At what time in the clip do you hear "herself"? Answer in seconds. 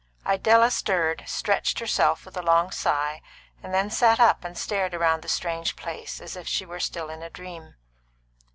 1.77-2.25